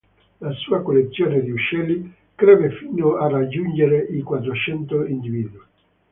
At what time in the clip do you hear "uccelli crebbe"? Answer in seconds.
1.51-2.71